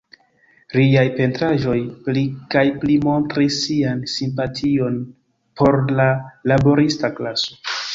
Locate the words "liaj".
0.77-1.03